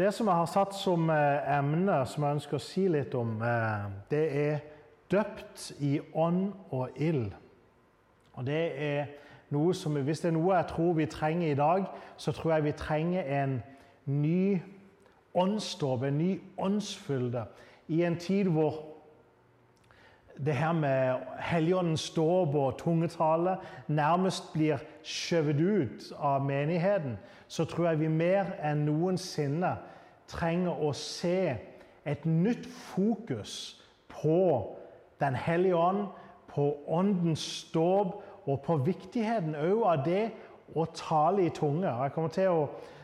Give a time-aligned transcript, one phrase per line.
[0.00, 3.34] Det som jeg har satt som eh, emne, som jeg ønsker å si litt om,
[3.44, 4.60] eh, det er
[5.12, 7.34] 'døpt i ånd og ild'.
[8.32, 9.06] Og det er
[9.50, 11.84] noe som, Hvis det er noe jeg tror vi trenger i dag,
[12.16, 13.62] så tror jeg vi trenger en
[14.06, 14.62] ny
[15.34, 17.44] åndsdåp, en ny åndsfylde,
[17.88, 18.89] i en tid hvor
[20.44, 23.56] det her med Helligåndens dåp og tungetale
[23.88, 27.18] nærmest blir skjøvet ut av menigheten,
[27.48, 29.74] så tror jeg vi mer enn noensinne
[30.30, 31.56] trenger å se
[32.06, 34.76] et nytt fokus på
[35.20, 36.06] Den hellige ånd,
[36.48, 40.30] på Åndens dåp og på viktigheten òg av det
[40.74, 41.90] å tale i tunge.
[41.90, 42.62] Jeg kommer til å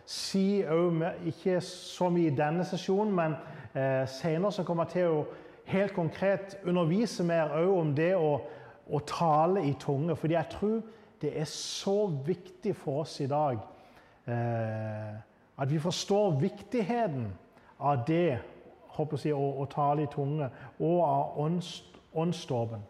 [0.08, 3.36] si òg, ikke så mye i denne sesjonen, men
[3.74, 5.26] eh, senere så kommer jeg til å
[5.66, 8.36] helt konkret undervise mer òg om det å,
[8.86, 10.16] å, tale i tunge.
[10.16, 10.82] Fordi jeg tror
[11.22, 13.58] det er så viktig for oss i dag
[14.28, 15.16] eh,
[15.56, 17.30] at vi forstår viktigheten
[17.78, 18.38] av det
[18.96, 20.48] jeg, å, å, tale i tunge,
[20.80, 21.40] og av
[22.16, 22.84] åndsdåpen.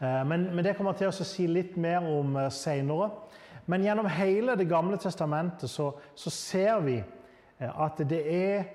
[0.00, 3.10] Eh, men, men, det kommer jeg til å si litt mer om eh, seinere.
[3.66, 8.68] Men gjennom hele Det gamle testamentet så, så ser vi eh, at det er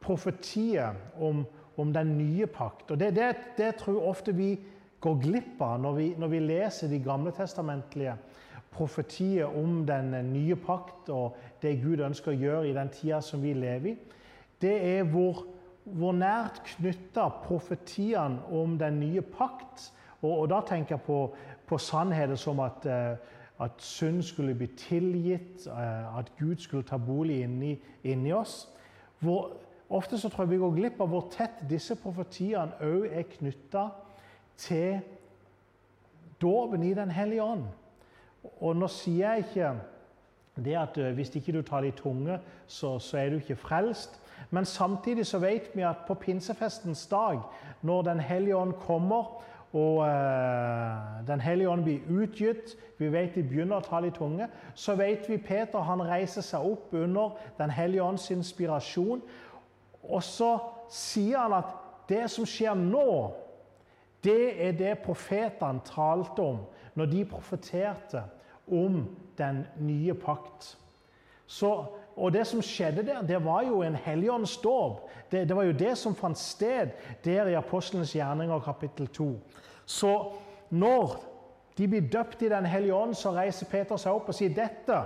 [0.00, 1.44] profetier om
[1.80, 2.90] om den nye pakt.
[2.90, 4.50] Og Det, det, det tror jeg ofte vi
[5.00, 8.16] går glipp av når vi, når vi leser de gamle testamentlige
[8.70, 13.42] profetier om den nye pakt og det Gud ønsker å gjøre i den tida som
[13.42, 13.96] vi lever i.
[14.60, 15.46] Det er hvor,
[15.84, 21.20] hvor nært knytta profetiene om den nye pakt og, og, da tenker jeg på,
[21.66, 26.98] på sannheter som at, eh, at synd skulle bli tilgitt, eh, at Gud skulle ta
[27.00, 28.66] bolig inni, inni oss.
[29.24, 29.54] Hvor,
[29.90, 33.88] Ofte så tror jeg vi går glipp av hvor tett disse profetiene òg er knytta
[34.60, 35.00] til
[36.40, 37.64] dåpen i Den hellige ånd.
[38.60, 39.72] Og nå sier jeg ikke
[40.60, 43.56] det at eh, hvis ikke du tar det i tunge, så, så, er du ikke
[43.56, 44.20] frelst.
[44.50, 47.40] Men samtidig så vet vi at på pinsefestens dag,
[47.82, 53.42] når Den hellige ånd kommer, og uh, Den hellige ånd blir utgitt, vi vet de
[53.42, 57.36] begynner å ta det i tunge, så vet vi Peter han reiser seg opp under
[57.58, 59.22] Den hellige ånds inspirasjon.
[60.10, 60.56] Og så
[60.90, 61.72] sier han at
[62.10, 63.30] det som skjer nå,
[64.24, 66.60] det er det profetene talte om
[66.98, 68.22] når de profeterte
[68.70, 69.04] om
[69.38, 70.74] den nye pakt.
[71.50, 71.70] Så,
[72.14, 75.08] og det som skjedde der, det var jo en helligåndsdåp.
[75.32, 76.92] Det, det var jo det som fant sted
[77.24, 79.32] der i Apostelens gjerninger kapittel 2.
[79.86, 80.12] Så
[80.70, 81.16] når
[81.78, 85.00] de blir døpt i Den hellige ånd, så reiser Peter seg opp og sier dette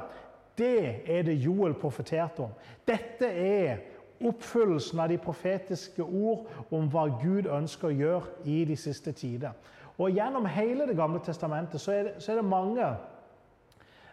[0.58, 2.52] det er det Joel profeterte om.
[2.86, 3.80] Dette er
[4.24, 9.52] oppfyllelsen av de profetiske ord om hva Gud ønsker å gjøre i de siste tider.
[9.98, 12.86] Og Gjennom hele Det gamle testamentet så er det, så er det mange,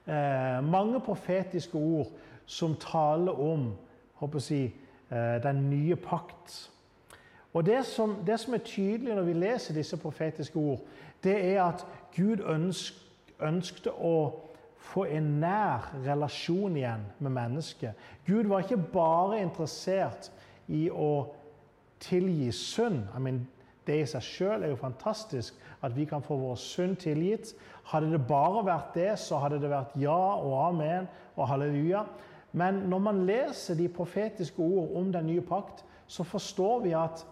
[0.08, 2.08] eh, mange profetiske ord
[2.46, 3.72] som taler om
[4.22, 4.74] jeg,
[5.12, 6.72] eh, den nye pakt.
[7.54, 10.80] Og det som, det som, er tydelig når vi leser disse profetiske ord,
[11.24, 11.86] det er at
[12.16, 12.94] Gud ønsk,
[13.40, 14.40] ønskte å
[14.82, 17.98] få en nær relasjon igjen med mennesket.
[18.26, 20.32] Gud var ikke bare interessert
[20.72, 21.32] i å
[22.02, 23.06] tilgi synd.
[23.16, 23.44] I mean,
[23.86, 27.54] det i seg sjøl er jo fantastisk at vi kan få vår synd tilgitt.
[27.92, 32.06] Hadde det bare vært det, så hadde det vært ja og amen og halleluja.
[32.58, 37.24] Men når man leser de profetiske ord om den nye pakt, så forstår vi at,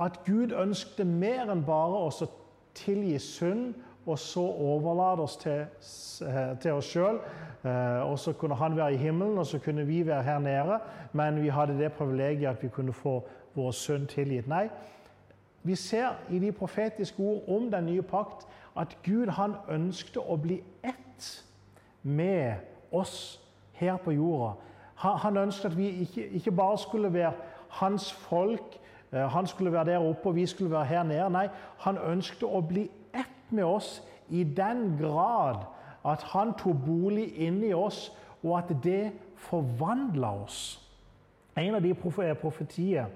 [0.00, 2.30] at Gud ønsket mer enn bare å
[2.74, 3.74] tilgi synd
[4.06, 5.66] og så overlate oss til,
[6.26, 7.18] eh, til oss sjøl.
[7.64, 10.78] Eh, og så kunne han være i himmelen, og så kunne vi være her nede.
[11.12, 13.22] Men vi hadde det privilegiet at vi kunne få
[13.54, 14.48] vår sønn tilgitt.
[14.48, 14.68] Nei,
[15.62, 20.36] vi ser i de profetiske ord om den nye pakt at Gud han ønskte å
[20.36, 21.44] bli ett
[22.02, 22.54] med
[22.92, 23.40] oss
[23.72, 24.54] her på jorda.
[24.96, 27.32] Han ønsket at vi ikke, ikke bare skulle være
[27.68, 28.80] hans folk,
[29.12, 31.30] eh, han skulle være der oppe og vi skulle være her nede.
[31.30, 31.48] Nei,
[31.78, 32.88] han ønsket å bli
[33.54, 35.64] med oss i den grad
[36.04, 38.10] at han tok bolig inni oss,
[38.42, 40.80] og at det forvandla oss.
[41.56, 43.06] En av de profetier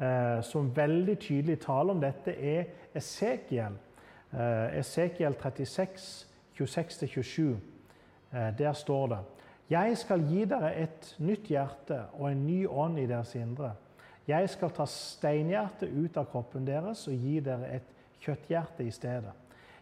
[0.00, 2.64] eh, som veldig tydelig taler om dette, er
[2.98, 3.76] Esekiel.
[4.32, 6.26] Eh, Esekiel 36,
[6.58, 7.42] 26-27.
[8.32, 9.18] Eh, der står det
[9.70, 13.74] Jeg skal gi dere et nytt hjerte og en ny ånd i deres indre.
[14.28, 17.88] Jeg skal ta steinhjertet ut av kroppen deres og gi dere et
[18.22, 19.32] kjøtthjerte i stedet.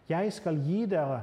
[0.09, 1.21] Jeg skal gi dere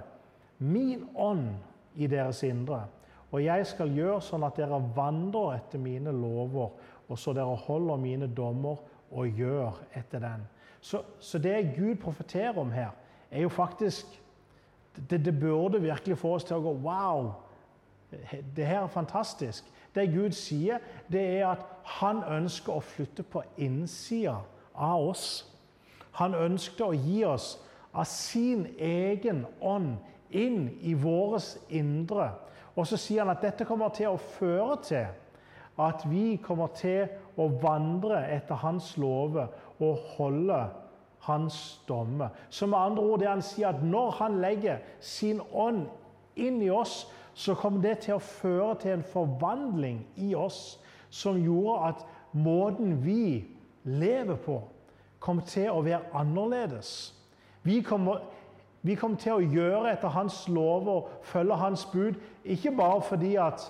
[0.59, 1.51] min ånd
[1.97, 2.85] i deres indre,
[3.31, 6.71] og jeg skal gjøre sånn at dere vandrer etter mine lover,
[7.09, 8.81] og så dere holder mine dommer
[9.11, 10.47] og gjør etter den.
[10.81, 12.91] Så, så det Gud profeterer om her,
[13.31, 14.07] er jo faktisk
[15.11, 17.33] det, det, burde virkelig få oss til å gå Wow!
[18.57, 19.67] Det her er fantastisk.
[19.95, 20.81] Det Gud sier,
[21.13, 21.65] det er at
[21.99, 24.39] han ønsker å flytte på innsida
[24.75, 25.27] av oss.
[26.17, 27.59] Han ønsker å gi oss
[27.93, 29.97] av sin egen ånd
[30.31, 32.31] inn i våres indre.
[32.77, 35.07] Og så sier han at dette kommer til å føre til
[35.79, 37.07] at vi kommer til
[37.39, 40.59] å vandre etter hans lover og holde
[41.29, 42.29] hans dommer.
[42.51, 45.87] Så med andre ord det han sier at når han legger sin ånd
[46.39, 50.81] inn i oss, så kommer det til å føre til en forvandling i oss
[51.11, 52.03] som gjorde at
[52.35, 53.45] måten vi
[53.85, 54.59] lever på,
[55.23, 57.18] kom til å være annerledes.
[57.69, 58.23] Vi kommer,
[58.83, 63.67] vi kommer til å gjøre etter hans lover følge hans bud, ikke bare fordi at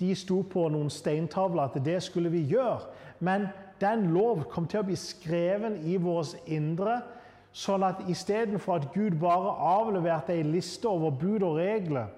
[0.00, 2.88] de sto på noen steintavler at det skulle vi gjøre,
[3.20, 3.50] men
[3.80, 7.02] den lov kom til å bli skreven i vårt indre
[7.50, 12.12] Sånn at istedenfor at Gud bare avleverte ei liste over bud og regler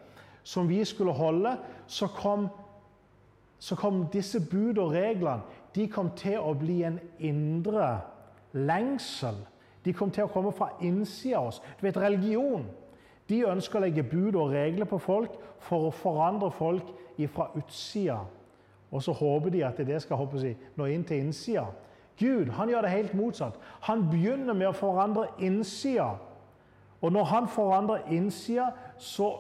[0.44, 1.55] som vi skulle holde,
[1.87, 2.49] så kom,
[3.58, 5.40] så kom disse bud og reglene
[5.73, 7.94] de kom til å bli en indre
[8.52, 9.38] lengsel.
[9.84, 11.61] De kom til å komme fra innsida av oss.
[11.81, 12.69] Du vet, Religion
[13.29, 16.90] de ønsker å legge bud og regler på folk for å forandre folk
[17.32, 18.19] fra utsida.
[18.93, 21.69] Og så håper de at det skal jeg, nå inn til innsida.
[22.19, 23.56] Gud han gjør det helt motsatt.
[23.87, 26.17] Han begynner med å forandre innsida.
[27.00, 29.31] Og når han forandrer innsida, så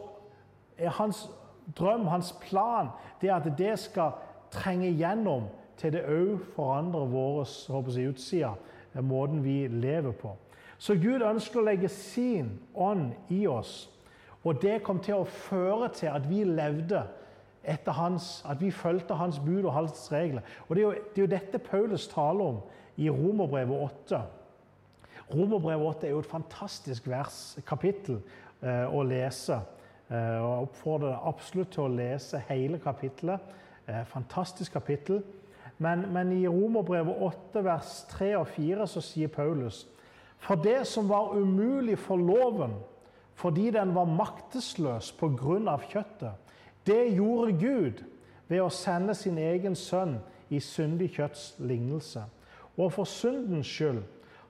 [0.78, 1.26] er hans
[1.76, 2.88] drøm, hans plan,
[3.20, 4.16] det at det skal
[4.50, 7.44] trenge gjennom til det òg forandrer vår
[8.08, 8.54] utsida,
[9.00, 10.36] måten vi lever på.
[10.78, 13.88] Så Gud ønsker å legge sin ånd i oss.
[14.42, 17.04] Og det kom til å føre til at vi levde
[17.62, 20.42] etter hans, at vi fulgte hans bud og hans regler.
[20.68, 22.58] Og Det er jo, det er jo dette Paulus taler om
[22.96, 24.22] i Romerbrevet 8.
[25.34, 28.18] Romerbrevet 8 er jo et fantastisk vers, kapittel
[28.62, 29.60] eh, å lese.
[30.10, 33.54] Eh, og Jeg oppfordrer deg absolutt til å lese hele kapittelet.
[33.86, 35.22] Eh, fantastisk kapittel.
[35.82, 39.82] Men, men i Romerbrevet 8, vers 3 og 4 så sier Paulus
[40.42, 42.76] For det som var umulig for loven,
[43.34, 45.76] fordi den var maktesløs pga.
[45.88, 46.34] kjøttet,
[46.86, 48.02] det gjorde Gud
[48.48, 50.18] ved å sende sin egen sønn
[50.50, 52.24] i syndig kjøtts lignelse.
[52.76, 54.02] Og for syndens skyld.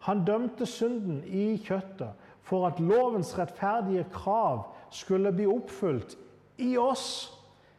[0.02, 2.10] Han dømte synden i kjøttet
[2.42, 6.16] for at lovens rettferdige krav skulle bli oppfylt
[6.58, 7.30] i oss,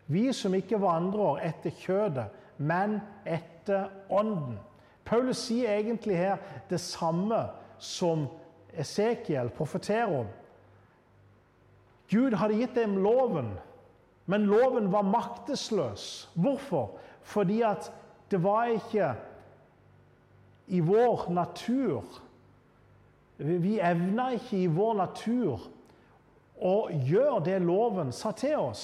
[0.08, 2.30] vi som ikke vandrer etter kjødet,
[2.64, 4.58] men etter ånden.
[5.06, 6.40] Paulus sier egentlig her
[6.70, 7.42] det samme
[7.78, 8.28] som
[8.74, 10.32] Esekiel profeterer om.
[12.10, 13.54] Gud hadde gitt dem loven,
[14.26, 16.30] men loven var maktesløs.
[16.34, 16.96] Hvorfor?
[17.24, 17.92] Fordi at
[18.32, 19.14] det var ikke
[20.68, 22.04] i vår natur
[23.38, 25.64] Vi evna ikke i vår natur
[26.64, 28.84] å gjøre det loven sa til oss.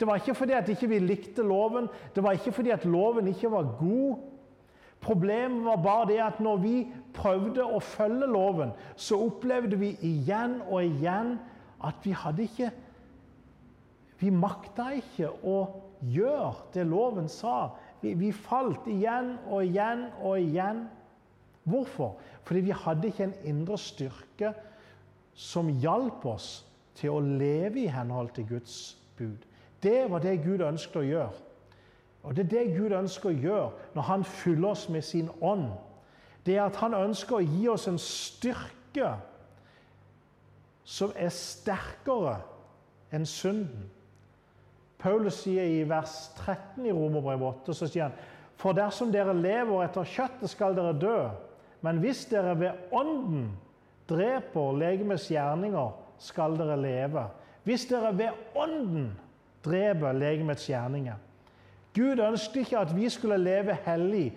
[0.00, 3.28] Det var ikke fordi at ikke vi likte loven, det var ikke fordi at loven
[3.28, 4.22] ikke var god.
[5.00, 6.74] Problemet var bare det at når vi
[7.16, 11.34] prøvde å følge loven, så opplevde vi igjen og igjen
[11.84, 12.70] at vi hadde ikke
[14.20, 15.60] Vi makta ikke å
[16.04, 17.70] gjøre det loven sa.
[18.02, 20.82] Vi, vi falt igjen og igjen og igjen.
[21.64, 22.18] Hvorfor?
[22.44, 24.52] Fordi vi hadde ikke en indre styrke
[25.32, 26.50] som hjalp oss
[27.00, 28.76] til å leve i henhold til Guds
[29.16, 29.48] bud.
[29.82, 31.46] Det var det Gud ønsket å gjøre.
[32.22, 35.70] Og Det er det Gud ønsker å gjøre når Han fyller oss med sin ånd.
[36.46, 39.14] Det er at Han ønsker å gi oss en styrke
[40.84, 42.40] som er sterkere
[43.14, 43.88] enn synden.
[45.00, 48.18] Paulus sier i vers 13 i Romerbrevet 8 så sier han,
[48.60, 51.30] For dersom dere lever etter kjøttet, skal dere dø.
[51.80, 53.46] Men hvis dere ved Ånden
[54.10, 57.24] dreper legemets gjerninger, skal dere leve.
[57.64, 59.14] Hvis dere ved Ånden
[59.64, 61.18] dreper legemets gjerninger.
[61.94, 64.30] Gud ønsket ikke at vi skulle leve hellig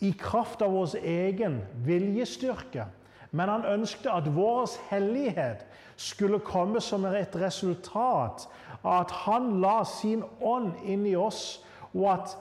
[0.00, 2.86] i kraft av vår egen viljestyrke.
[3.30, 5.64] Men han ønsket at vår hellighet
[6.00, 8.46] skulle komme som et resultat
[8.82, 11.60] av at han la sin ånd inn i oss,
[11.92, 12.36] og at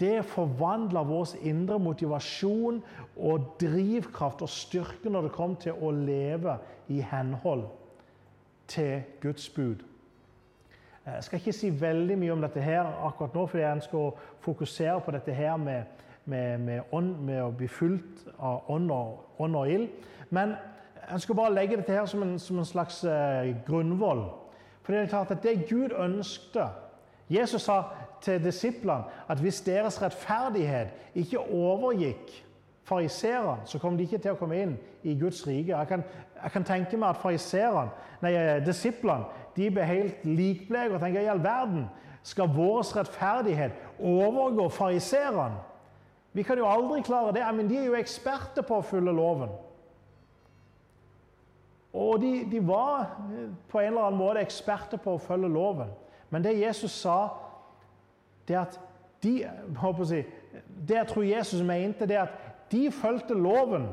[0.00, 2.80] det forvandla vår indre motivasjon
[3.20, 6.56] og drivkraft og styrke når det kom til å leve
[6.90, 7.68] i henhold
[8.72, 9.84] til Guds bud.
[11.06, 14.12] Jeg skal ikke si veldig mye om dette her akkurat nå, for jeg ønsker å
[14.44, 19.24] fokusere på dette her med, med, med, ånd, med å bli fulgt av ånd og,
[19.42, 19.88] ånd og ild.
[20.30, 20.54] Men
[21.00, 24.28] jeg ønsker bare legge dette her som en, som en slags eh, grunnvoll.
[24.82, 26.68] For det er klart at det Gud ønskte
[27.32, 27.82] Jesus sa
[28.22, 32.30] til disiplene at hvis deres rettferdighet ikke overgikk
[32.84, 35.72] fariserene, så kom de ikke til å komme inn i Guds rike.
[35.72, 36.02] Jeg kan,
[36.42, 37.90] jeg kan tenke meg at
[38.22, 39.24] nei, eh, disiplene
[39.56, 41.86] de ble helt likbleke og tenker i all verden
[42.22, 45.60] skal vår rettferdighet overgå fariserene?
[46.32, 49.50] Vi kan jo aldri klare det, men de er jo eksperter på å følge loven.
[51.92, 53.18] Og de, de, var
[53.68, 55.90] på en eller annen måte eksperter på å følge loven.
[56.32, 57.28] Men det Jesus sa,
[58.48, 58.78] det at
[59.22, 59.34] de,
[60.08, 60.22] si,
[60.88, 62.38] det jeg tror Jesus mente, det at
[62.72, 63.90] de fulgte loven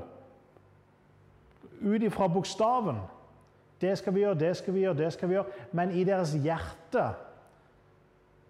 [1.82, 3.00] ut ifra bokstaven.
[3.82, 5.60] Det skal vi gjøre, det skal vi gjøre, det skal vi gjøre.
[5.72, 7.06] Men i deres hjerte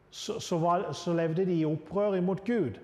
[0.09, 2.79] så, så, var, så levde de i opprør imot Gud.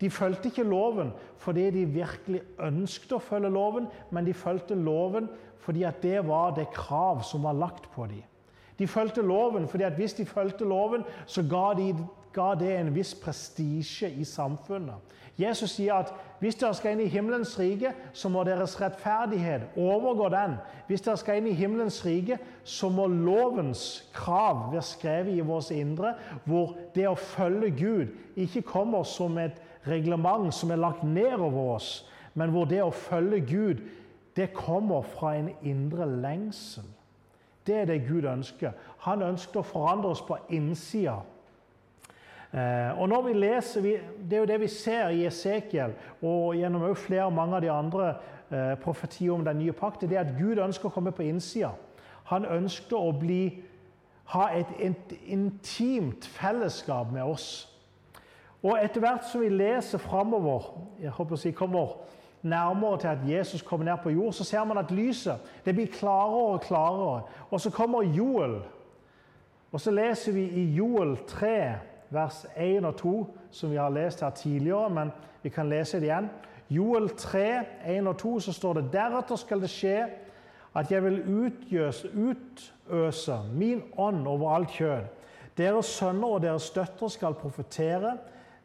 [0.00, 5.30] De fulgte ikke loven fordi de virkelig ønsket å følge loven, men de fulgte loven
[5.64, 8.22] fordi at det var det krav som var lagt på dem.
[8.78, 11.94] De fulgte loven fordi at hvis de fulgte loven, så ga, de,
[12.36, 15.14] ga det en viss prestisje i samfunnet.
[15.36, 20.28] Jesus sier at hvis dere skal inn i himmelens rike, så må deres rettferdighet overgå
[20.32, 20.56] den.
[20.88, 25.70] Hvis dere skal inn i himmelens rike, så må lovens krav være skrevet i vårt
[25.76, 26.14] indre,
[26.44, 31.76] hvor det å følge Gud ikke kommer som et reglement som er lagt ned over
[31.76, 31.90] oss,
[32.34, 33.84] men hvor det å følge Gud
[34.36, 36.84] det kommer fra en indre lengsel.
[37.66, 38.76] Det er det Gud ønsker.
[39.08, 41.22] Han ønsker å forandre oss på innsida.
[42.56, 46.96] Eh, og når vi leser, Det er jo det vi ser i Esekiel og gjennom
[46.96, 48.36] flere mange av de andre profetiene
[48.82, 51.72] profetier om den nye pakt, det er at Gud ønsker å komme på innsida.
[52.30, 53.62] Han ønsker å bli,
[54.34, 54.70] ha et
[55.26, 57.66] intimt fellesskap med oss.
[58.62, 60.70] Og etter hvert som vi leser framover,
[61.02, 61.96] jeg håper å si kommer
[62.46, 65.90] nærmere til at Jesus kommer ned på jord, så ser man at lyset det blir
[65.90, 67.22] klarere og klarere.
[67.50, 68.60] Og så kommer Joel.
[69.72, 71.74] Og så leser vi i Joel 3,
[72.10, 73.14] vers 1 og 2,
[73.50, 75.10] som vi har lest her tidligere, men
[75.42, 76.30] vi kan lese det igjen.
[76.70, 79.98] Joel 3, 1 og 2, så står det deretter skal det skje
[80.76, 85.06] at jeg vil utgjøse, utøse min ånd over alt kjød.
[85.56, 88.16] Deres sønner og deres døtre skal profetere.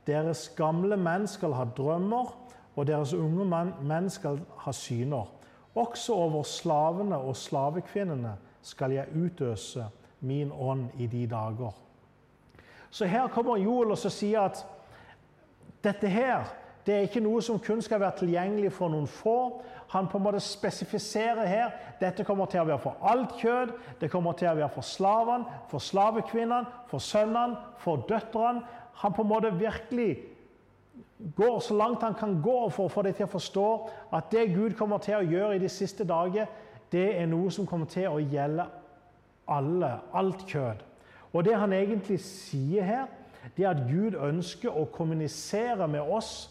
[0.07, 2.33] Deres gamle menn skal ha drømmer,
[2.75, 3.45] og deres unge
[3.85, 5.29] menn skal ha syner.
[5.75, 9.85] Også over slavene og slavekvinnene skal jeg utøse
[10.19, 11.71] min ånd i de dager.
[12.91, 14.65] Så her kommer Joel og sier at
[15.83, 16.49] dette her
[16.85, 19.61] det er ikke noe som kun skal være tilgjengelig for noen få.
[19.93, 23.75] Han på en måte spesifiserer her dette kommer til å være for alt kjød.
[24.01, 28.65] Det kommer til å være for slavene, for slavekvinnene, for sønnene, for døtrene.
[29.03, 30.09] Han på en måte virkelig
[31.37, 33.67] går så langt han kan gå for å få deg til å forstå
[34.17, 36.49] at det Gud kommer til å gjøre i de siste dager,
[36.91, 38.65] det er noe som kommer til å gjelde
[39.51, 40.81] alle, alt kjød.
[41.31, 43.05] Og det han egentlig sier her,
[43.57, 46.49] det er at Gud ønsker å kommunisere med oss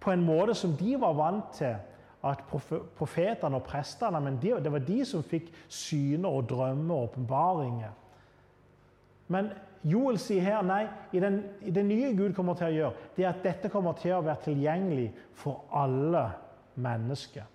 [0.00, 1.74] på en måte som de var vant til
[2.22, 7.92] at profetene og prestene men det var de som fikk syner og drømmer og åpenbaringer.
[9.32, 9.50] Men
[9.82, 13.24] Joel sier her nei, i, den, i det nye Gud kommer til å gjøre, det
[13.24, 15.08] er at dette kommer til å være tilgjengelig
[15.42, 16.28] for alle
[16.78, 17.48] mennesker.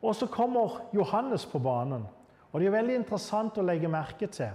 [0.00, 2.06] Og så kommer Johannes på banen.
[2.52, 4.50] Og Det er veldig interessant å legge merke til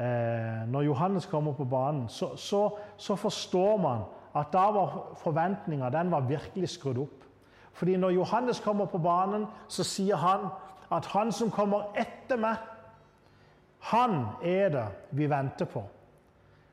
[0.00, 2.08] eh, når Johannes kommer på banen.
[2.08, 2.62] Så, så,
[2.96, 5.90] så forstår man at da var forventninga
[6.28, 7.24] virkelig skrudd opp.
[7.72, 10.48] Fordi når Johannes kommer på banen, så sier han
[10.90, 12.56] at han som kommer etter meg,
[13.80, 15.82] han er det vi venter på.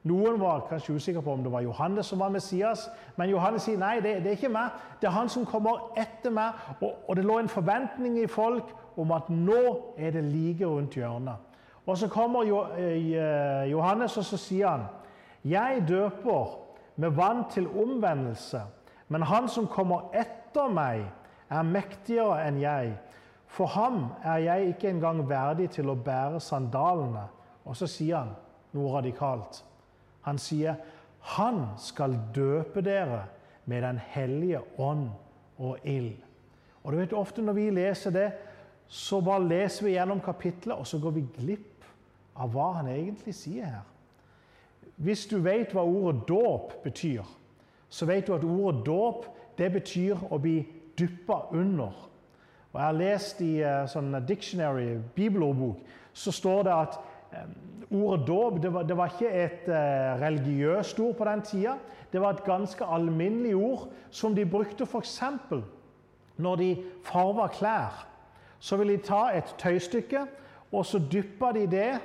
[0.08, 3.80] Noen var kanskje usikre på om det var Johannes som var Messias, men Johannes sier
[3.80, 4.75] nei, det, det er ikke meg.
[5.01, 6.60] Det er han som kommer etter meg.
[6.80, 10.98] Og, og, det lå en forventning i folk om at nå er det like rundt
[10.98, 11.36] hjørnet.
[11.88, 12.44] Og så kommer
[12.77, 14.88] eh, Johannes, og så sier han
[15.44, 16.58] Jeg døper
[16.96, 18.62] med vann til omvendelse,
[19.08, 21.06] men han som kommer etter meg,
[21.50, 22.98] er mektigere enn jeg.
[23.48, 27.24] For ham er jeg ikke engang verdig til å bære sandalene.
[27.63, 28.34] Og så sier han
[28.75, 29.63] noe radikalt.
[30.27, 30.75] Han sier,
[31.20, 33.25] 'Han skal døpe dere
[33.66, 35.10] med Den hellige ånd
[35.58, 36.24] og ild'.
[36.84, 38.32] Og du vet, Ofte når vi leser det,
[38.88, 41.88] så bare leser vi gjennom kapitlet, og så går vi glipp
[42.38, 43.86] av hva han egentlig sier her.
[44.98, 47.25] Hvis du vet hva ordet dåp betyr,
[47.89, 49.27] så vet du at ordet dåp
[49.58, 50.62] det betyr å bli
[50.98, 51.94] dyppa under.
[52.72, 57.00] Og Jeg har lest i uh, sånn dictionary, bibelordbok, så står det at
[57.88, 61.77] Ordet dåp det, det, var ikke et uh, religiøst ord på den tida.
[62.12, 65.22] Det var et ganske alminnelig ord som de brukte f.eks.
[66.38, 66.70] når de
[67.08, 68.03] farva klær.
[68.59, 70.25] Så vil de ta et tøystykke,
[70.71, 71.99] og så dypper de det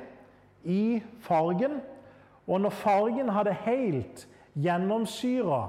[0.64, 1.80] i fargen.
[2.47, 5.62] Og når fargen hadde helt gjennomsyra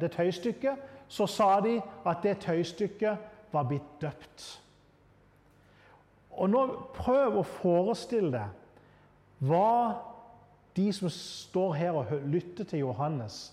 [0.00, 0.76] det tøystykket,
[1.08, 3.16] så sa de at det tøystykket
[3.52, 4.44] var blitt døpt.
[6.30, 6.66] Og nå
[6.96, 8.58] Prøv å forestille deg
[9.42, 9.98] hva
[10.76, 13.50] de som står her og lytter til Johannes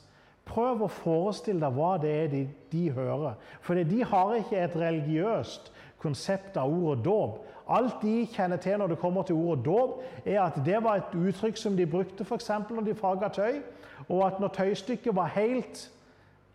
[0.49, 2.41] Prøv å forestille deg hva det er de,
[2.71, 3.37] de hører.
[3.61, 5.69] For de har ikke et religiøst
[6.01, 7.43] konsept av ordet dåp.
[7.69, 11.15] Alt de kjenner til når det kommer til ordet dåp, er at det var et
[11.15, 12.49] uttrykk som de brukte f.eks.
[12.69, 13.61] når de farga tøy,
[14.07, 15.89] og at når tøystykket var helt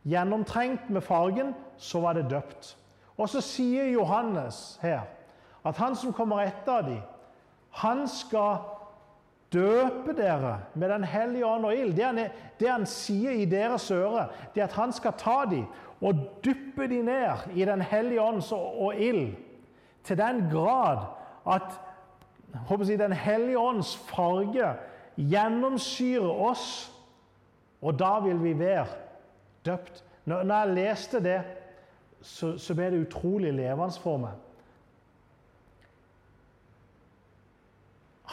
[0.04, 2.76] gjennomtrengt med fargen, så var det døpt.
[3.16, 5.06] Og så sier Johannes her
[5.64, 7.02] at han som kommer etter dem,
[7.70, 8.58] han skal
[9.54, 11.94] døpe dere med Den hellige ånd og ild.
[11.96, 12.20] Det, han,
[12.60, 15.66] det han sier i deres øre, det er at han skal ta dem
[16.04, 19.34] og dyppe dem ned i Den hellige ånds og ild.
[20.04, 21.06] Til den grad
[21.46, 21.80] at
[22.70, 24.74] jeg, Den hellige ånds farge
[25.16, 26.92] gjennomsyrer oss.
[27.82, 28.86] Og da vil vi være
[29.64, 30.04] døpt.
[30.24, 31.40] Når, når jeg leste det,
[32.20, 34.38] så, så ble det utrolig levende for meg.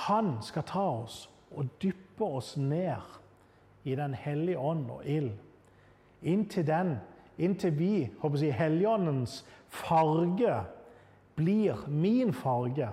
[0.07, 3.17] Han skal ta oss og dyppe oss ned
[3.83, 5.31] i Den hellige ånd og ild.
[6.21, 6.95] Inntil den,
[7.37, 10.61] inntil vi, håper jeg, Helligåndens farge
[11.35, 12.89] blir min farge.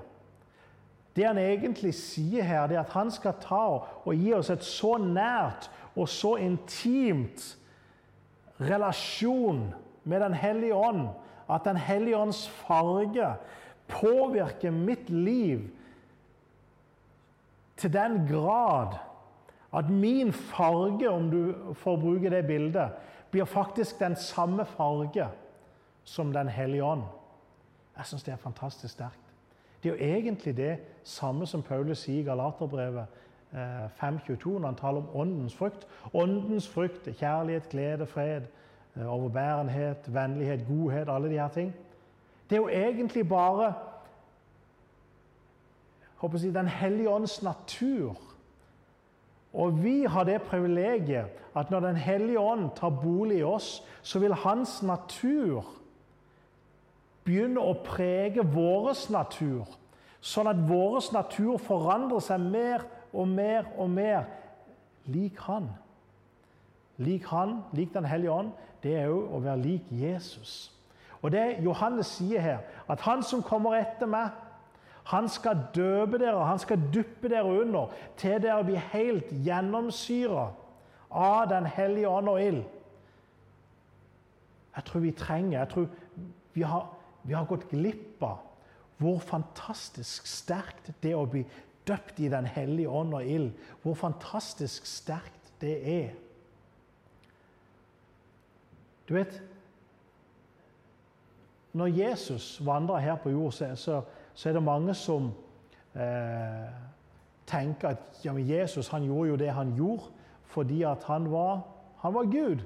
[1.16, 3.64] Det han egentlig sier her, det er at han skal ta
[4.04, 7.56] og gi oss et så nært og så intimt
[8.60, 9.68] relasjon
[10.04, 11.08] med Den hellige ånd
[11.50, 13.34] at Den hellige ånds farge
[13.88, 15.68] påvirker mitt liv
[17.78, 18.96] til den grad
[19.74, 22.90] at min farge, om du får bruke det bildet,
[23.30, 25.28] blir faktisk den samme farge
[26.04, 27.02] som Den hellige ånd.
[27.96, 29.34] Jeg syns det er fantastisk sterkt.
[29.82, 33.06] Det er jo egentlig det samme som Paulus sier i Galaterbrevet
[33.52, 35.86] 5.22 eh, når han taler om åndens frukt.
[36.14, 38.42] Åndens frukt er kjærlighet, glede, fred,
[38.96, 41.74] eh, overbærenhet, vennlighet, godhet, alle de her ting.
[42.50, 43.74] Det er jo egentlig bare
[46.18, 48.16] håper jeg, Den hellige ånds natur.
[49.52, 51.26] Og vi har det privilegiet
[51.56, 55.64] at når Den hellige ånd tar bolig i oss, så vil hans natur
[57.24, 59.66] begynne å prege vår natur,
[60.20, 64.24] sånn at vår natur forandrer seg mer og mer og mer
[65.08, 65.68] lik han.
[66.98, 68.50] Lik han, lik Den hellige ånd,
[68.82, 70.72] det er jo å være lik Jesus.
[71.22, 74.30] Og det Johannes sier her, at han som kommer etter meg
[75.08, 80.50] han skal døpe dere, han skal duppe dere under til dere blir helt gjennomsyra
[81.08, 82.64] av Den hellige ånd og ild.
[84.76, 85.88] Jeg tror vi trenger Jeg tror
[86.52, 86.84] vi har,
[87.22, 88.44] vi har gått glipp av
[88.98, 91.44] hvor fantastisk sterkt det å bli
[91.86, 93.52] døpt i Den hellige ånd og ild.
[93.82, 96.08] Hvor fantastisk sterkt det er.
[99.08, 99.40] Du vet
[101.72, 104.02] Når Jesus vandra her på jord, så,
[104.38, 105.32] så er det mange som
[105.98, 106.66] eh,
[107.46, 110.12] tenker at ja, Jesus gjorde jo det han gjorde
[110.46, 111.60] fordi han var,
[111.98, 112.62] han var Gud.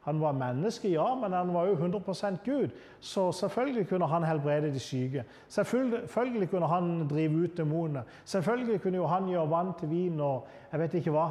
[0.00, 2.68] Han var menneske, ja, men han var jo 100% Gud.
[3.00, 5.24] Så selvfølgelig kunne han helbrede de syke.
[5.48, 8.02] Selvfølgelig kunne han drive ut demonene.
[8.24, 11.28] Selvfølgelig kunne jo han gjøre vann til vin og jeg vet ikke hva.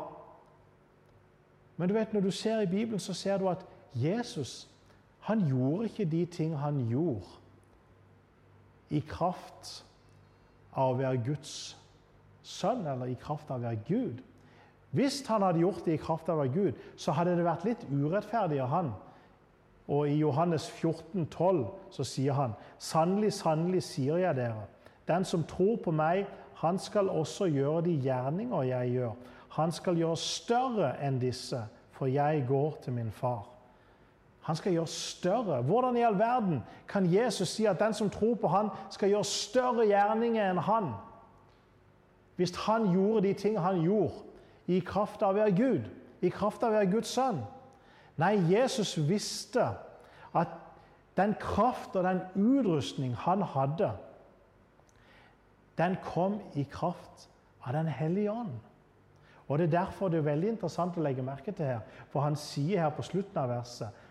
[1.77, 4.67] Men du vet, når du ser i Bibelen, så ser du at Jesus
[5.19, 7.44] han gjorde ikke de ting han gjorde
[8.89, 9.85] i kraft
[10.75, 11.75] av å være Guds
[12.45, 14.21] sønn, eller i kraft av å være Gud.
[14.95, 17.65] Hvis han hadde gjort det i kraft av å være Gud, så hadde det vært
[17.67, 18.93] litt urettferdig av han.
[19.91, 24.65] Og i Johannes 14, 12 så sier han, sannelig, sannelig sier jeg dere,
[25.05, 26.25] den som tror på meg,
[26.61, 29.17] han skal også gjøre de gjerninger jeg gjør.
[29.57, 31.59] Han skal gjøre større enn disse,
[31.95, 33.43] for jeg går til min far.
[34.45, 35.61] Han skal gjøre større.
[35.61, 39.25] Hvordan i all verden kan Jesus si at den som tror på han, skal gjøre
[39.25, 40.91] større gjerninger enn han?
[42.37, 44.21] Hvis han gjorde de ting han gjorde
[44.67, 45.89] i kraft av å være Gud,
[46.21, 47.41] i kraft av å være Guds sønn.
[48.21, 49.65] Nei, Jesus visste
[50.35, 50.53] at
[51.17, 53.95] den kraft og den utrustning han hadde,
[55.77, 57.29] den kom i kraft
[57.65, 58.53] av Den hellige ånd.
[59.47, 61.79] Og Det er derfor det er veldig interessant å legge merke til her,
[62.09, 64.04] for han sier her på slutten av verset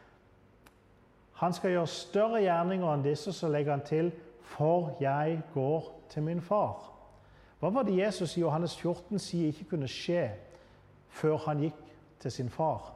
[1.44, 4.12] han skal gjøre større gjerninger enn disse, så legger han til
[4.44, 6.90] For jeg går til min far.
[7.61, 10.28] Hva var det Jesus i Johannes 14 sier ikke kunne skje
[11.09, 11.80] før han gikk
[12.20, 12.92] til sin far?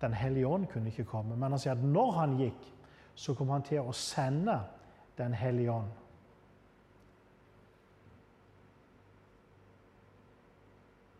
[0.00, 2.66] Den hellige ånd kunne ikke komme, men han sier at når han gikk,
[3.14, 4.60] så kom han til å sende
[5.18, 5.88] Den hellige ånd.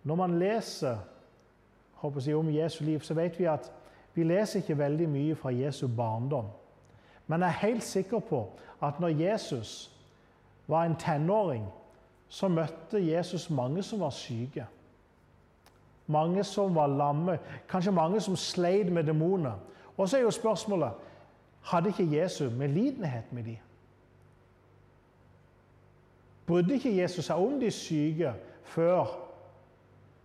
[0.06, 1.00] Når man leser
[2.02, 3.72] jeg, om Jesu liv, så vet vi at
[4.18, 6.46] vi leser ikke veldig mye fra Jesu barndom.
[7.26, 8.40] Men jeg er helt sikker på
[8.82, 9.90] at når Jesus
[10.66, 11.68] var en tenåring,
[12.28, 14.66] så møtte Jesus mange som var syke.
[16.06, 19.54] Mange som var lamme, kanskje mange som sleit med demoner.
[19.96, 20.90] Og så er jo spørsmålet
[21.62, 23.56] hadde ikke Jesus medlidenhet med dem?
[26.46, 29.06] Brydde ikke Jesus seg om de syke før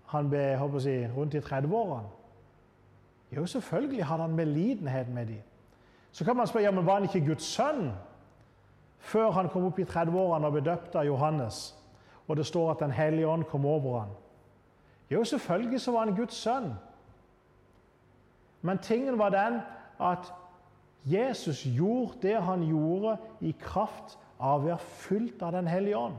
[0.07, 2.22] han ble si, rundt i 30-årene?
[3.35, 5.41] Jo, selvfølgelig hadde han medlidenhet med dem.
[6.11, 7.91] Så kan man spørre ja, men var han ikke Guds sønn
[8.99, 11.75] før han kom opp i 30-årene og ble døpt av Johannes?
[12.27, 14.11] Og det står at Den hellige ånd kom over ham.
[15.11, 16.73] Jo, selvfølgelig så var han Guds sønn.
[18.61, 19.59] Men tingen var den
[19.99, 20.33] at
[21.05, 26.15] Jesus gjorde det han gjorde i kraft av å være fylt av Den hellige ånd.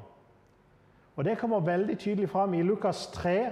[1.17, 3.51] Og Det kommer veldig tydelig fram i Lukas 3,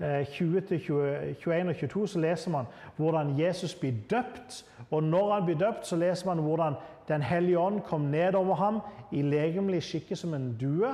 [0.00, 4.64] 20-21 og 22 så leser man hvordan Jesus blir døpt.
[4.90, 6.74] Og når han blir døpt, så leser man hvordan
[7.08, 8.80] Den hellige ånd kom ned over ham
[9.12, 10.90] i legemlig skikke som en due.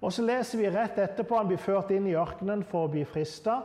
[0.00, 3.04] Og så leser vi rett etterpå han blir ført inn i ørkenen for å bli
[3.04, 3.58] frista.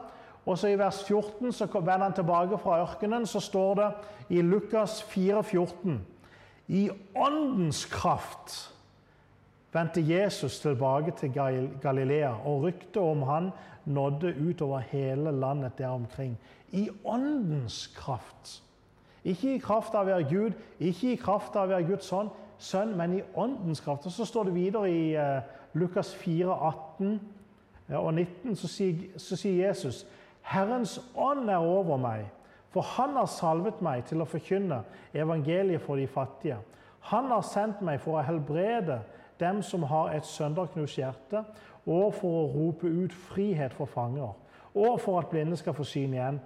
[0.46, 3.26] Og så I vers 14 så vender han tilbake fra ørkenen.
[3.26, 3.90] Så står det
[4.36, 6.06] i Lukas 4, 14,
[6.68, 8.72] I åndens kraft
[9.72, 11.32] vendte Jesus tilbake til
[11.82, 13.52] Galilea, og ryktet om han
[13.86, 16.38] nådde utover hele landet der omkring.
[16.72, 18.64] I åndens kraft.
[19.24, 22.32] Ikke i kraft av å være Gud, ikke i kraft av å være Guds sønn,
[22.58, 24.06] sønn, men i åndens kraft.
[24.06, 25.42] Og Så står det videre i uh,
[25.74, 27.20] Lukas 4, 18
[27.98, 30.06] og 19, så sier, så sier Jesus
[30.42, 32.26] Herrens ånd er over meg,
[32.72, 34.82] for han har salvet meg til å forkynne
[35.14, 36.58] evangeliet for de fattige.
[37.12, 39.02] Han har sendt meg for å helbrede
[39.42, 41.44] dem som har et sønderknust hjerte,
[41.86, 44.34] og for å rope ut frihet for fanger,
[44.76, 46.40] og for at blinde skal få syn igjen,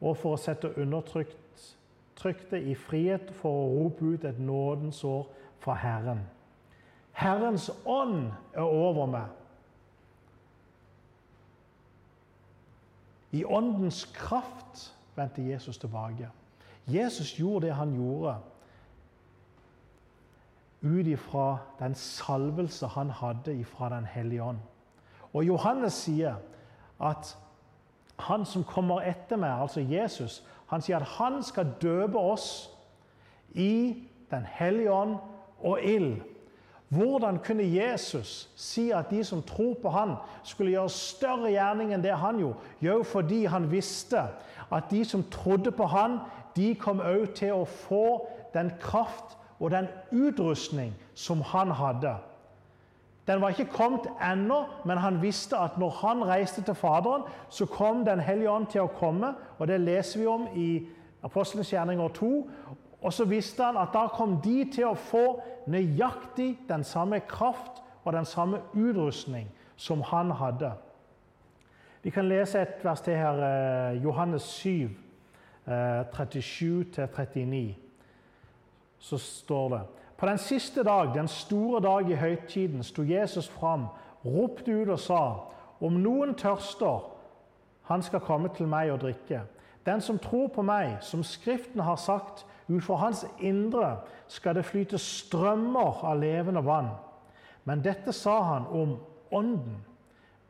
[0.00, 5.28] og for å sette undertrykte i frihet, for å rope ut et nådens år
[5.62, 6.24] fra Herren.
[7.14, 9.26] Herrens ånd er over meg.
[13.34, 16.28] I åndens kraft vendte Jesus tilbake.
[16.86, 18.36] Jesus gjorde det han gjorde
[20.84, 24.58] ut ifra den salvelse han hadde ifra Den hellige ånd.
[25.32, 26.34] Og Johannes sier
[27.00, 27.36] at
[28.18, 32.70] han som kommer etter meg, altså Jesus, han sier at han skal døpe oss
[33.54, 35.16] i Den hellige ånd
[35.62, 36.22] og ild.
[36.88, 42.02] Hvordan kunne Jesus si at de som tror på han skulle gjøre større gjerning enn
[42.02, 42.58] det han gjorde?
[42.80, 44.26] Jo, fordi han visste
[44.72, 46.18] at de som trodde på han,
[46.56, 52.16] de kom òg til å få den kraft og den utrustning som han hadde.
[53.26, 54.00] Den var ikke kommet
[54.32, 58.66] ennå, men han visste at når han reiste til Faderen, så kom Den hellige ånd
[58.66, 59.34] til å komme.
[59.58, 60.86] og Det leser vi om i
[61.22, 62.50] Apostelens gjerninger 2.
[63.02, 67.82] Og så visste han at da kom de til å få nøyaktig den samme kraft
[68.04, 70.72] og den samme utrustning som han hadde.
[72.02, 74.90] Vi kan lese et vers til her, eh, Johannes 7,
[75.66, 77.83] 37-39
[79.04, 79.80] så står det
[80.16, 83.86] På den siste dag, den store dag i høytiden, sto Jesus fram,
[84.24, 85.34] ropte ut og sa:"
[85.80, 87.10] Om noen tørster,
[87.82, 89.40] han skal komme til meg og drikke.
[89.86, 93.96] Den som tror på meg, som Skriften har sagt, ut fra hans indre
[94.28, 96.88] skal det flyte strømmer av levende vann.
[97.64, 98.96] Men dette sa han om
[99.32, 99.84] Ånden,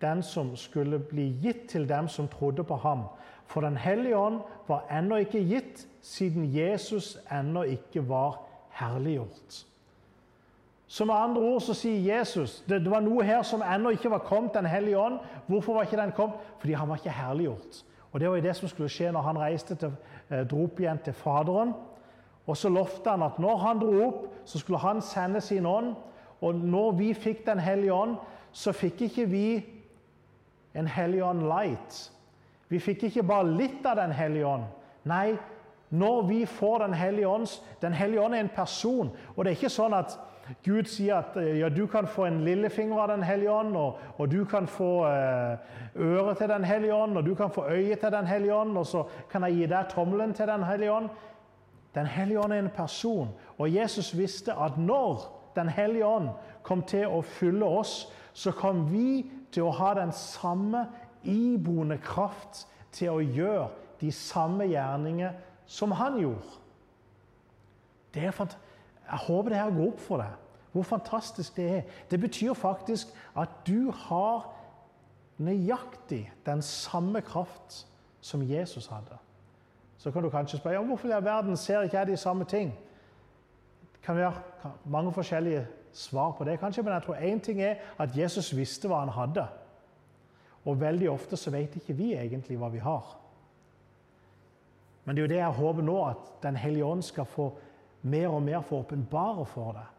[0.00, 3.06] den som skulle bli gitt til dem som trodde på ham.
[3.54, 8.40] For Den hellige ånd var ennå ikke gitt, siden Jesus ennå ikke var
[8.74, 9.66] herliggjort.
[10.86, 14.10] Så med andre ord så sier Jesus det, det var noe her som ennå ikke
[14.10, 15.20] var kommet, Den hellige ånd.
[15.46, 16.36] Hvorfor var ikke den kommet?
[16.58, 17.84] Fordi han var ikke herliggjort.
[18.12, 19.92] Og Det var jo det som skulle skje når han reiste til,
[20.30, 21.72] eh, dro opp igjen til Faderen.
[22.46, 25.94] Og så lovte han at når han dro opp, så skulle han sende sin ånd.
[26.40, 28.16] Og når vi fikk Den hellige ånd,
[28.52, 29.64] så fikk ikke vi
[30.74, 32.13] en hellig ånd light.
[32.68, 34.64] Vi fikk ikke bare litt av Den hellige ånd.
[35.04, 35.36] Nei,
[35.90, 37.48] når vi får Den hellige ånd
[37.80, 39.10] Den hellige ånd er en person.
[39.36, 40.16] Og det er ikke sånn at
[40.64, 44.00] Gud sier at eh, ja, du kan få en lillefinger av Den hellige ånd, og,
[44.18, 45.54] og du kan få eh,
[45.96, 48.86] øret til Den hellige ånd, og du kan få øyet til Den hellige ånd, og
[48.86, 51.08] så kan jeg gi deg tommelen til Den hellige ånd.
[51.94, 55.24] Den hellige ånd er en person, og Jesus visste at når
[55.54, 56.28] Den hellige ånd
[56.62, 60.88] kom til å fylle oss, så kom vi til å ha den samme
[61.24, 63.68] iboende kraft til å gjøre
[64.00, 65.32] de samme gjerninger
[65.66, 66.60] som han gjorde.
[68.14, 68.32] Jeg
[69.26, 70.34] håper det her går opp for deg,
[70.72, 71.82] hvor fantastisk det er.
[72.10, 74.46] Det betyr faktisk at du har
[75.42, 77.86] nøyaktig den samme kraft
[78.20, 79.18] som Jesus hadde.
[79.98, 82.70] Så kan du kanskje spørre ja, hvorfor i verden ser ikke jeg de samme ting.
[83.92, 87.74] Det kan være mange forskjellige svar på det, kanskje, men jeg tror én ting er
[87.98, 89.46] at Jesus visste hva han hadde.
[90.64, 93.04] Og veldig ofte så vet ikke vi egentlig hva vi har.
[95.04, 97.50] Men det er jo det jeg håper nå, at Den hellige ånd skal få
[98.02, 99.90] mer og mer få åpenbare for deg.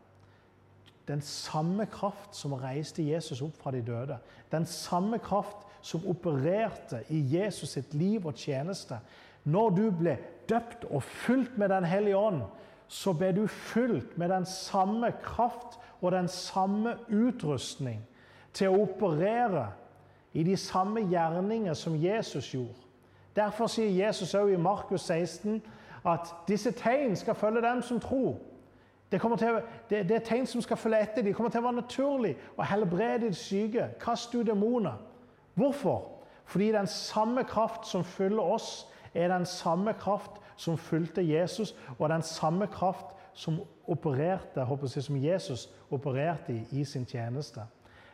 [1.06, 4.18] Den samme kraft som reiste Jesus opp fra de døde.
[4.52, 8.98] Den samme kraft som opererte i Jesus sitt liv og tjeneste.
[9.44, 10.18] Når du ble
[10.50, 12.42] døpt og fulgt med Den hellige ånd,
[12.88, 18.04] så ble du fulgt med den samme kraft og den samme utrustning
[18.54, 19.72] til å operere
[20.36, 22.82] i de samme gjerninger som Jesus gjorde.
[23.36, 25.62] Derfor sier Jesus også i Markus 16
[26.06, 28.36] at disse tegn skal følge dem som tror.
[29.12, 31.24] Det, til, det, det, er tegn som skal følge etter.
[31.24, 35.00] De kommer til å være naturlig å helbrede de syke, kaste ut demoner.
[35.56, 36.12] Hvorfor?
[36.46, 42.10] Fordi den samme kraft som fyller oss, er den samme kraft som fulgte Jesus, og
[42.10, 47.64] den samme kraft som opererte, jeg, som Jesus opererte i, i sin tjeneste.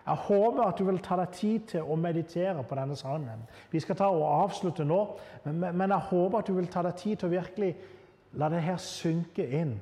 [0.06, 3.44] Jeg håper at du vil ta deg tid til å meditere på denne sangen.
[3.72, 5.00] Vi skal ta og avslutte nå,
[5.46, 7.72] men, jeg håper at du vil ta deg tid til å virkelig
[8.42, 9.76] la det her synke inn.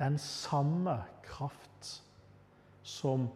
[0.00, 1.92] Den samme kraft
[2.82, 3.28] som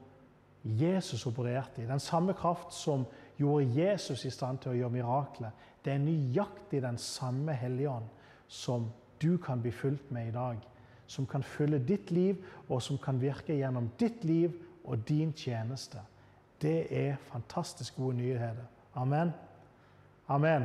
[0.62, 3.06] Jesus opererte i, den samme kraft som
[3.38, 5.54] gjorde Jesus i stand til å gjøre mirakler,
[5.84, 8.10] det er nøyaktig den samme Helligånd
[8.50, 8.90] som
[9.22, 10.58] du kan bli fulgt med i dag.
[11.06, 14.52] Som kan fylle ditt liv, og som kan virke gjennom ditt liv
[14.84, 15.98] og din tjeneste.
[16.62, 18.64] Det er fantastisk gode nyheter.
[18.94, 19.30] Amen.
[20.28, 20.62] Amen.